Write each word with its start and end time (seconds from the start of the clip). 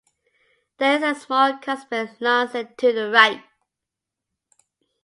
There 0.79 0.95
is 0.95 1.03
a 1.03 1.13
small 1.19 1.57
cusped 1.59 2.19
lancet 2.19 2.75
to 2.79 2.91
the 2.91 3.11
right. 3.11 3.43